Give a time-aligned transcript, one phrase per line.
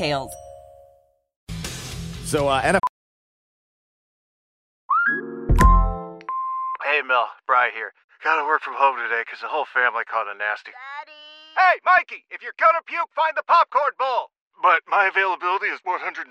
[0.00, 0.32] details.
[2.24, 2.78] So, uh, NFL.
[6.84, 7.92] Hey, Mel, Bry here.
[8.24, 10.72] Gotta work from home today because the whole family caught a nasty.
[10.72, 11.16] Daddy!
[11.56, 14.32] Hey, Mikey, if you're gonna puke, find the popcorn bowl!
[14.60, 16.28] But my availability is 110%.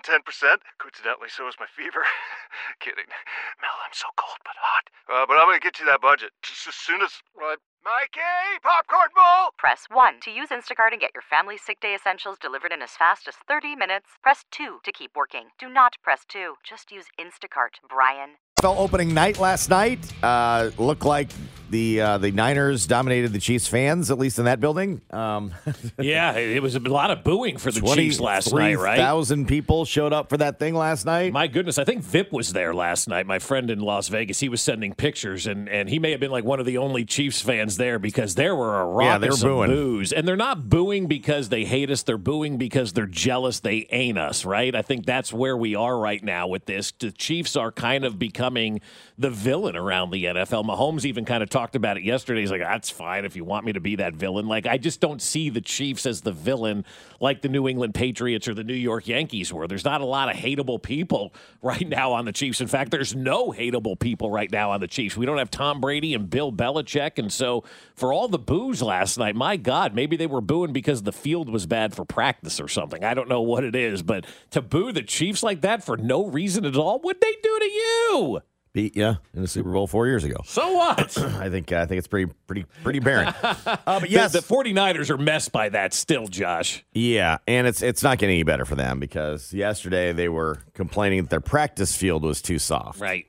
[0.78, 2.06] Coincidentally, so is my fever.
[2.80, 3.10] Kidding.
[3.58, 4.86] Mel, I'm so cold but hot.
[5.10, 7.10] Uh, but I'm gonna get you that budget just as soon as.
[7.34, 9.52] Well, Mikey, popcorn bowl!
[9.58, 12.92] Press 1 to use Instacart and get your family's sick day essentials delivered in as
[12.92, 14.08] fast as 30 minutes.
[14.22, 15.48] Press 2 to keep working.
[15.58, 16.56] Do not press 2.
[16.62, 18.32] Just use Instacart, Brian.
[18.60, 20.00] NFL opening night last night.
[20.22, 21.30] Uh, looked like
[21.70, 25.02] the uh, the Niners dominated the Chiefs fans, at least in that building.
[25.12, 25.54] Um,
[26.00, 28.98] yeah, it was a lot of booing for the Chiefs last night, right?
[28.98, 31.32] Thousand people showed up for that thing last night.
[31.32, 33.26] My goodness, I think Vip was there last night.
[33.26, 36.32] My friend in Las Vegas, he was sending pictures, and, and he may have been
[36.32, 39.70] like one of the only Chiefs fans there because there were a raucous yeah, booing.
[39.70, 43.88] boos, and they're not booing because they hate us; they're booing because they're jealous they
[43.92, 44.76] ain't us, right?
[44.76, 46.92] I think that's where we are right now with this.
[46.92, 48.82] The Chiefs are kind of becoming
[49.18, 50.66] the villain around the NFL.
[50.66, 52.42] Mahomes even kind of talked about it yesterday.
[52.42, 54.48] He's like, that's fine if you want me to be that villain.
[54.48, 56.86] Like, I just don't see the Chiefs as the villain
[57.20, 59.68] like the New England Patriots or the New York Yankees were.
[59.68, 62.62] There's not a lot of hateable people right now on the Chiefs.
[62.62, 65.18] In fact, there's no hateable people right now on the Chiefs.
[65.18, 67.18] We don't have Tom Brady and Bill Belichick.
[67.18, 67.64] And so,
[67.96, 71.50] for all the boos last night, my God, maybe they were booing because the field
[71.50, 73.04] was bad for practice or something.
[73.04, 76.26] I don't know what it is, but to boo the Chiefs like that for no
[76.26, 78.42] reason at all, what'd they do to you?
[78.74, 80.38] Beat you in the Super Bowl four years ago.
[80.46, 81.18] So what?
[81.18, 83.34] I think I think it's pretty pretty pretty barren.
[83.44, 86.84] uh, but yes, the, the 49ers are messed by that still, Josh.
[86.94, 91.24] Yeah, and it's it's not getting any better for them because yesterday they were complaining
[91.24, 93.00] that their practice field was too soft.
[93.00, 93.26] Right.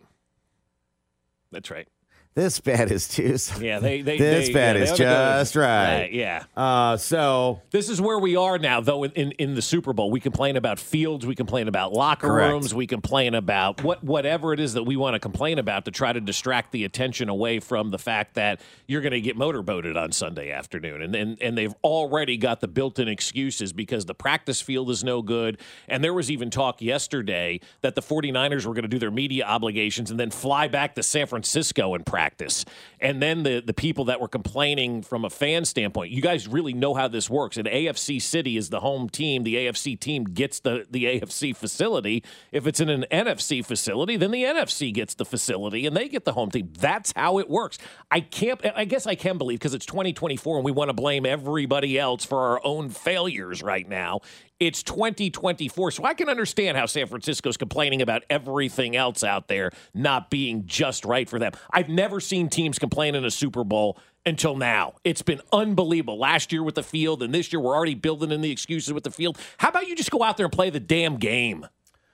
[1.53, 1.89] That's right.
[2.35, 3.37] This bad is too.
[3.61, 4.03] Yeah, they.
[4.03, 6.03] they this they, bad yeah, is just right.
[6.03, 6.13] right.
[6.13, 6.45] Yeah.
[6.57, 9.05] Uh, so this is where we are now, though.
[9.05, 12.53] In, in the Super Bowl, we complain about fields, we complain about locker Correct.
[12.53, 15.91] rooms, we complain about what whatever it is that we want to complain about to
[15.91, 19.97] try to distract the attention away from the fact that you're going to get motorboated
[19.97, 24.61] on Sunday afternoon, and and and they've already got the built-in excuses because the practice
[24.61, 25.59] field is no good,
[25.89, 29.45] and there was even talk yesterday that the 49ers were going to do their media
[29.45, 32.67] obligations and then fly back to San Francisco and practice practice.
[33.01, 36.75] And then the, the people that were complaining from a fan standpoint, you guys really
[36.75, 37.57] know how this works.
[37.57, 39.43] And AFC City is the home team.
[39.43, 42.23] The AFC team gets the, the AFC facility.
[42.53, 46.27] If it's in an NFC facility, then the NFC gets the facility and they get
[46.27, 46.71] the home team.
[46.79, 47.79] That's how it works.
[48.11, 51.25] I can't, I guess I can believe because it's 2024 and we want to blame
[51.25, 54.21] everybody else for our own failures right now.
[54.61, 55.91] It's 2024.
[55.91, 60.67] So I can understand how San Francisco's complaining about everything else out there not being
[60.67, 61.53] just right for them.
[61.73, 64.97] I've never seen teams complain in a Super Bowl until now.
[65.03, 66.19] It's been unbelievable.
[66.19, 69.05] Last year with the field, and this year we're already building in the excuses with
[69.05, 69.39] the field.
[69.57, 71.67] How about you just go out there and play the damn game?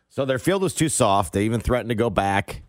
[0.08, 1.32] So their field was too soft.
[1.32, 2.62] They even threatened to go back.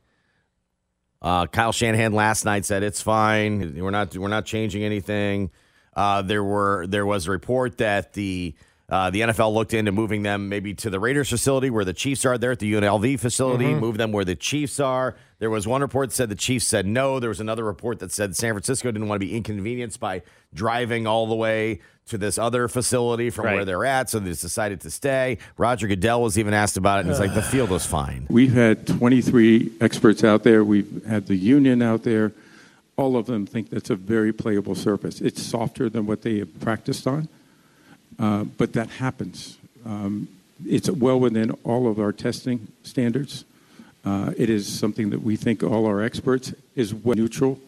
[1.22, 3.80] Uh, Kyle Shanahan last night said it's fine.
[3.80, 5.52] We're not we're not changing anything.
[5.96, 8.54] Uh, there were there was a report that the
[8.90, 12.26] uh, the NFL looked into moving them maybe to the Raiders facility where the Chiefs
[12.26, 12.38] are.
[12.38, 13.80] There at the UNLV facility, mm-hmm.
[13.82, 15.16] move them where the Chiefs are.
[15.40, 17.20] There was one report that said the Chiefs said no.
[17.20, 20.22] There was another report that said San Francisco didn't want to be inconvenienced by
[20.54, 23.56] driving all the way to this other facility from right.
[23.56, 25.38] where they're at, so they just decided to stay.
[25.58, 28.26] Roger Goodell was even asked about it, and he's like, the field was fine.
[28.30, 30.64] We've had 23 experts out there.
[30.64, 32.32] We've had the union out there.
[32.96, 35.20] All of them think that's a very playable surface.
[35.20, 37.28] It's softer than what they have practiced on.
[38.20, 39.58] Uh, but that happens.
[39.86, 40.28] Um,
[40.66, 43.46] it's well within all of our testing standards.
[44.04, 47.60] Uh, it is something that we think all our experts, as well neutral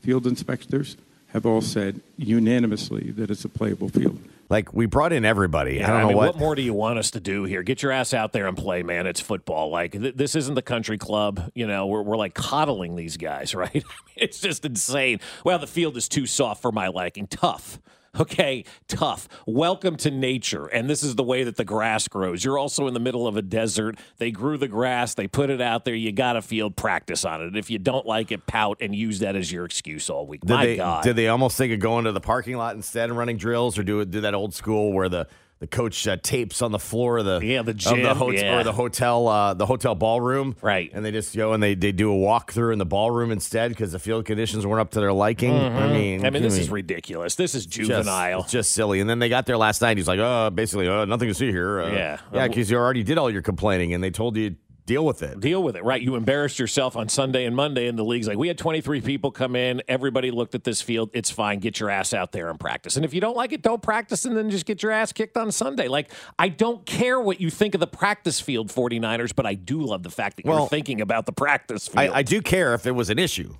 [0.00, 0.96] field inspectors,
[1.28, 4.18] have all said unanimously that it's a playable field.
[4.50, 5.76] Like we brought in everybody.
[5.76, 6.26] Yeah, I don't know mean, what.
[6.34, 7.62] what more do you want us to do here?
[7.62, 9.06] Get your ass out there and play, man.
[9.06, 9.70] It's football.
[9.70, 11.50] Like th- this isn't the country club.
[11.54, 13.82] You know, we're we're like coddling these guys, right?
[14.16, 15.20] It's just insane.
[15.44, 17.26] Well, the field is too soft for my liking.
[17.26, 17.80] Tough.
[18.18, 19.28] Okay, tough.
[19.46, 20.66] Welcome to nature.
[20.66, 22.44] And this is the way that the grass grows.
[22.44, 23.98] You're also in the middle of a desert.
[24.18, 25.94] They grew the grass, they put it out there.
[25.94, 27.56] You got to field practice on it.
[27.56, 30.42] If you don't like it, pout and use that as your excuse all week.
[30.42, 31.02] Did My they, God.
[31.02, 33.82] Did they almost think of going to the parking lot instead and running drills, or
[33.82, 35.26] do do that old school where the
[35.64, 38.58] the coach uh, tapes on the floor of the Yeah, the gym, the hotel yeah.
[38.58, 40.90] or the hotel uh, the hotel ballroom, Right.
[40.92, 43.92] And they just go and they, they do a walkthrough in the ballroom instead because
[43.92, 45.52] the field conditions weren't up to their liking.
[45.52, 46.26] I mean, Mm-hmm.
[46.26, 47.34] I mean, this give is ridiculous.
[47.36, 48.40] This is just- juvenile.
[48.42, 49.00] it's just silly.
[49.00, 49.96] And then they got there last night.
[49.96, 52.18] He's like, "Oh, basically, uh, nothing to see here." Uh, Yeah.
[52.32, 55.40] yeah, because you already did all your complaining, and they told you deal with it.
[55.40, 56.00] deal with it, right?
[56.00, 59.30] You embarrassed yourself on Sunday and Monday, and the league's like, we had 23 people
[59.30, 59.82] come in.
[59.88, 61.10] Everybody looked at this field.
[61.12, 61.58] It's fine.
[61.60, 62.96] Get your ass out there and practice.
[62.96, 65.36] And if you don't like it, don't practice and then just get your ass kicked
[65.36, 65.88] on Sunday.
[65.88, 69.80] Like, I don't care what you think of the practice field, 49ers, but I do
[69.82, 72.10] love the fact that Well, you're thinking about the practice field.
[72.10, 73.56] I, I do care if it was an issue.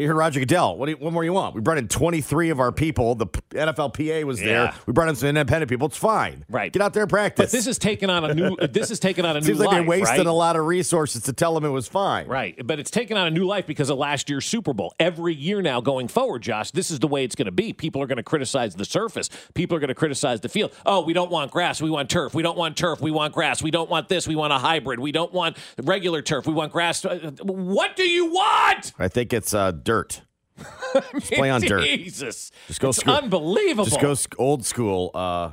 [0.00, 0.78] You heard Roger Goodell.
[0.78, 1.54] What, do you, what more do you want?
[1.54, 3.14] We brought in 23 of our people.
[3.14, 4.72] The NFLPA was there.
[4.86, 5.88] We brought in some independent people.
[5.88, 6.44] It's fine.
[6.48, 6.72] Right.
[6.72, 7.46] Get out there and practice.
[7.46, 8.56] but this is taking on a new.
[8.70, 10.26] this is taking on a new Seems like life, they wasted right?
[10.26, 12.26] a lot of resources to tell them it was fine.
[12.26, 12.58] Right.
[12.66, 14.94] But it's taking on a new life because of last year's Super Bowl.
[14.98, 17.72] Every year now going forward, Josh, this is the way it's going to be.
[17.74, 19.28] People are going to criticize the surface.
[19.54, 20.72] People are going to criticize the field.
[20.86, 21.82] Oh, we don't want grass.
[21.82, 22.34] We want turf.
[22.34, 23.02] We don't want turf.
[23.02, 23.62] We want grass.
[23.62, 24.26] We don't want this.
[24.26, 24.98] We want a hybrid.
[24.98, 26.46] We don't want regular turf.
[26.46, 27.04] We want grass.
[27.04, 28.92] Uh, What do you want?
[28.98, 30.22] I think it's uh, dirt.
[31.14, 31.84] Just play on dirt.
[31.84, 32.50] Jesus.
[32.66, 33.84] Just go it's school- unbelievable.
[33.86, 35.50] Just go sc- old school, uh,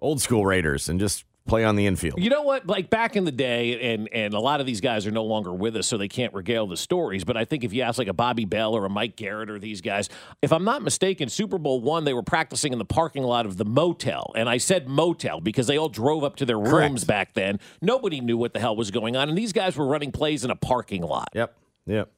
[0.00, 2.20] old school Raiders, and just play on the infield.
[2.22, 2.66] You know what?
[2.66, 5.52] Like back in the day, and and a lot of these guys are no longer
[5.52, 7.24] with us, so they can't regale the stories.
[7.24, 9.58] But I think if you ask like a Bobby Bell or a Mike Garrett or
[9.58, 10.08] these guys,
[10.42, 13.56] if I'm not mistaken, Super Bowl one, they were practicing in the parking lot of
[13.56, 16.72] the motel, and I said motel because they all drove up to their Correct.
[16.72, 17.58] rooms back then.
[17.82, 20.50] Nobody knew what the hell was going on, and these guys were running plays in
[20.50, 21.56] a parking lot, Yep.
[21.86, 22.10] Yep.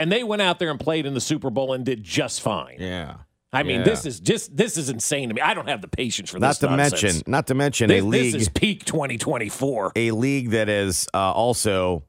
[0.00, 2.76] And they went out there and played in the Super Bowl and did just fine.
[2.80, 3.18] Yeah.
[3.52, 3.84] I mean, Yeah.
[3.84, 5.40] this is just this is insane to me.
[5.40, 6.58] I don't have the patience for Not this.
[6.58, 7.02] to nonsense.
[7.02, 9.92] mention, not to mention this, a league, this is peak 2024.
[9.96, 12.04] a league that is uh, also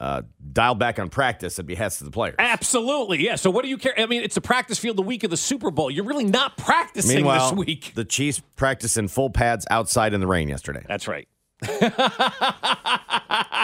[0.00, 0.22] uh,
[0.52, 2.34] dialed back on practice at behest of the players.
[2.38, 3.34] Absolutely, yeah.
[3.36, 3.94] So what do you care?
[3.98, 5.90] I mean, it's a practice field the week of the Super Bowl.
[5.90, 7.92] You're really not practicing Meanwhile, this week.
[7.94, 10.84] the Chiefs practiced in full pads outside in the rain yesterday.
[10.88, 11.28] That's right.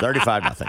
[0.01, 0.69] 35 nothing.